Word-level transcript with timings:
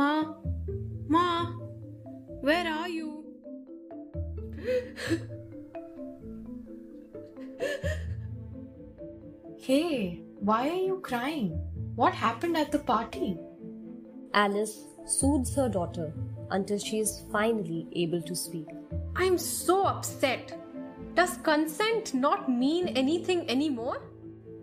Ma, 0.00 0.24
Ma, 1.08 1.52
where 2.40 2.66
are 2.66 2.88
you? 2.88 3.22
hey, 9.58 10.22
why 10.38 10.70
are 10.70 10.82
you 10.86 11.00
crying? 11.02 11.50
What 11.96 12.14
happened 12.14 12.56
at 12.56 12.72
the 12.72 12.78
party? 12.78 13.36
Alice 14.32 14.86
soothes 15.04 15.54
her 15.56 15.68
daughter 15.68 16.14
until 16.50 16.78
she 16.78 17.00
is 17.00 17.22
finally 17.30 17.86
able 17.92 18.22
to 18.22 18.34
speak. 18.34 18.68
I'm 19.16 19.36
so 19.36 19.84
upset. 19.84 20.58
Does 21.14 21.36
consent 21.42 22.14
not 22.14 22.48
mean 22.48 22.88
anything 22.88 23.50
anymore? 23.50 24.00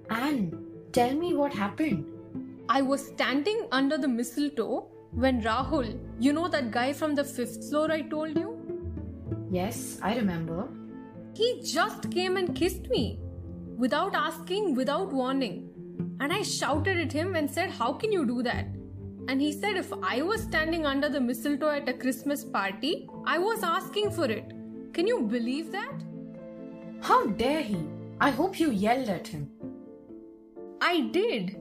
Anne, 0.10 0.52
tell 0.92 1.14
me 1.14 1.36
what 1.36 1.54
happened. 1.54 2.17
I 2.70 2.82
was 2.82 3.08
standing 3.08 3.68
under 3.72 3.98
the 3.98 4.08
mistletoe 4.08 4.90
when 5.12 5.42
Rahul, 5.42 5.98
you 6.20 6.34
know 6.34 6.48
that 6.50 6.70
guy 6.72 6.92
from 6.92 7.16
the 7.16 7.24
fifth 7.24 7.70
floor 7.70 7.90
I 7.92 8.02
told 8.02 8.38
you? 8.38 8.58
Yes, 9.50 10.00
I 10.02 10.16
remember. 10.16 10.68
He 11.34 11.62
just 11.64 12.12
came 12.12 12.36
and 12.36 12.56
kissed 12.56 12.90
me 12.90 13.20
without 13.78 14.16
asking, 14.16 14.76
without 14.76 15.14
warning. 15.14 15.70
And 16.20 16.34
I 16.34 16.42
shouted 16.42 16.98
at 16.98 17.12
him 17.12 17.36
and 17.36 17.50
said, 17.50 17.70
How 17.70 17.94
can 17.94 18.12
you 18.12 18.26
do 18.26 18.44
that? 18.44 18.66
And 19.30 19.42
he 19.42 19.54
said, 19.54 19.78
If 19.78 19.94
I 20.04 20.22
was 20.22 20.42
standing 20.42 20.86
under 20.86 21.08
the 21.08 21.22
mistletoe 21.22 21.70
at 21.70 21.88
a 21.88 21.94
Christmas 21.94 22.44
party, 22.44 23.08
I 23.26 23.38
was 23.38 23.64
asking 23.64 24.12
for 24.12 24.26
it. 24.26 24.52
Can 24.94 25.08
you 25.08 25.22
believe 25.22 25.72
that? 25.72 26.04
How 27.02 27.28
dare 27.28 27.62
he? 27.62 27.78
I 28.20 28.32
hope 28.32 28.60
you 28.60 28.72
yelled 28.72 29.10
at 29.10 29.28
him. 29.28 29.52
I 30.82 31.02
did, 31.12 31.56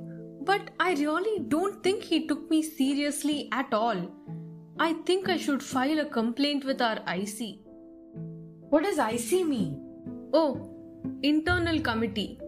but 0.47 0.71
I 0.79 0.95
really 0.95 1.41
don't 1.49 1.83
think 1.83 2.05
he 2.05 2.27
took 2.27 2.49
me 2.49 2.63
seriously 2.63 3.49
at 3.53 3.75
all. 3.75 4.01
I 4.79 4.93
think 5.05 5.29
I 5.29 5.37
should 5.37 5.63
file 5.63 5.99
a 5.99 6.05
complaint 6.05 6.65
with 6.65 6.81
our 6.81 6.99
IC. 7.09 7.59
What 8.71 8.85
does 8.85 8.99
IC 8.99 9.45
mean? 9.47 9.83
Oh, 10.33 10.71
internal 11.23 11.81
committee. 11.81 12.39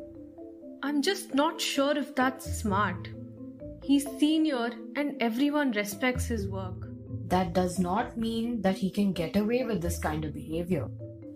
I'm 0.82 1.02
just 1.02 1.34
not 1.34 1.60
sure 1.60 1.98
if 1.98 2.14
that's 2.14 2.60
smart. 2.60 3.08
He's 3.82 4.06
senior 4.18 4.70
and 4.96 5.20
everyone 5.20 5.72
respects 5.72 6.26
his 6.26 6.46
work. 6.46 6.88
That 7.26 7.52
does 7.52 7.78
not 7.78 8.16
mean 8.16 8.62
that 8.62 8.76
he 8.76 8.90
can 8.90 9.12
get 9.12 9.36
away 9.36 9.64
with 9.64 9.82
this 9.82 9.98
kind 9.98 10.24
of 10.24 10.34
behavior. 10.34 10.88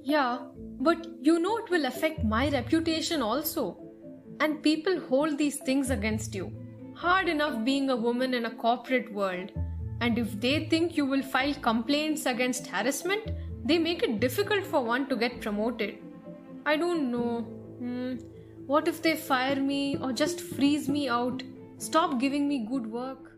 Yeah, 0.05 0.39
but 0.81 1.07
you 1.21 1.39
know 1.39 1.57
it 1.59 1.71
will 1.71 1.87
affect 1.87 2.25
my 2.25 2.51
reputation 2.51 3.21
also. 3.21 3.92
And 4.41 4.63
people 4.63 5.01
hold 5.01 5.39
these 5.39 5.59
things 5.59 5.91
against 5.91 6.35
you. 6.35 6.53
Hard 6.95 7.29
enough 7.29 7.65
being 7.65 7.91
a 7.91 7.97
woman 7.97 8.35
in 8.35 8.47
a 8.47 8.55
corporate 8.55 9.13
world. 9.13 9.53
And 10.01 10.19
if 10.19 10.41
they 10.41 10.67
think 10.69 10.97
you 10.97 11.07
will 11.07 11.23
file 11.23 11.55
complaints 11.55 12.27
against 12.27 12.67
harassment, 12.67 13.31
they 13.65 13.79
make 13.79 14.03
it 14.03 14.19
difficult 14.19 14.65
for 14.65 14.85
one 14.85 15.09
to 15.09 15.17
get 15.17 15.41
promoted. 15.41 15.99
I 16.67 16.77
don't 16.77 17.11
know. 17.11 17.43
Hmm. 17.79 18.17
What 18.67 18.89
if 18.89 19.03
they 19.03 19.17
fire 19.17 19.57
me 19.57 19.97
or 19.97 20.13
just 20.13 20.41
freeze 20.41 20.89
me 20.89 21.09
out? 21.09 21.43
Stop 21.79 22.21
giving 22.21 22.49
me 22.49 22.67
good 22.69 22.87
work? 22.87 23.33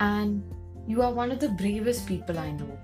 And 0.00 0.53
you 0.86 1.02
are 1.02 1.12
one 1.12 1.30
of 1.30 1.40
the 1.40 1.48
bravest 1.48 2.06
people 2.06 2.38
I 2.38 2.50
know. 2.52 2.78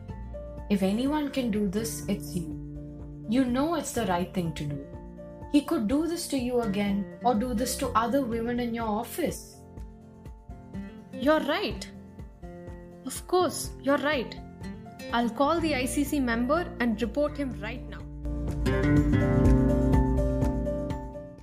If 0.71 0.83
anyone 0.83 1.31
can 1.31 1.51
do 1.51 1.69
this, 1.69 2.05
it's 2.09 2.35
you. 2.35 2.57
You 3.29 3.45
know 3.45 3.75
it's 3.75 3.93
the 3.93 4.07
right 4.07 4.33
thing 4.33 4.53
to 4.55 4.65
do. 4.65 4.87
He 5.53 5.63
could 5.63 5.89
do 5.89 6.07
this 6.07 6.29
to 6.29 6.39
you 6.39 6.61
again 6.61 7.05
or 7.25 7.35
do 7.35 7.55
this 7.55 7.77
to 7.77 7.89
other 7.89 8.23
women 8.23 8.61
in 8.61 8.75
your 8.75 8.87
office. 8.87 9.57
You're 11.13 11.41
right. 11.41 11.89
Of 13.05 13.27
course, 13.27 13.71
you're 13.83 13.99
right. 13.99 14.35
I'll 15.13 15.31
call 15.31 15.61
the 15.61 15.73
ICC 15.73 16.23
member 16.23 16.67
and 16.79 17.01
report 17.03 17.37
him 17.37 17.61
right 17.61 17.83
now. 17.91 19.40